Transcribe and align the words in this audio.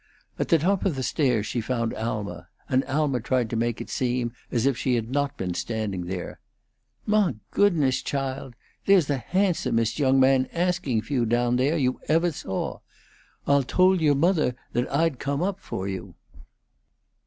At 0.39 0.47
the 0.47 0.57
top 0.57 0.83
of 0.83 0.95
the 0.95 1.03
stairs 1.03 1.45
she 1.45 1.61
found 1.61 1.93
Alma, 1.93 2.47
and 2.67 2.83
Alma 2.85 3.19
tried 3.19 3.51
to 3.51 3.55
make 3.55 3.79
it 3.79 3.89
seem 3.91 4.33
as 4.51 4.65
if 4.65 4.75
she 4.75 4.95
had 4.95 5.11
not 5.11 5.37
been 5.37 5.53
standing 5.53 6.05
there. 6.07 6.39
"Mah 7.05 7.33
goodness, 7.51 8.01
chald! 8.01 8.55
there's 8.87 9.05
the 9.05 9.19
handsomest 9.19 9.99
young 9.99 10.19
man 10.19 10.49
asking 10.53 11.01
for 11.03 11.13
you 11.13 11.27
down 11.27 11.57
there 11.57 11.77
you 11.77 12.01
evah 12.09 12.31
saw. 12.33 12.79
Alh 13.45 13.61
told 13.67 14.01
you' 14.01 14.15
mothah 14.15 14.55
Ah 14.75 15.03
would 15.03 15.19
come 15.19 15.43
up 15.43 15.59
fo' 15.59 15.83
you." 15.83 16.15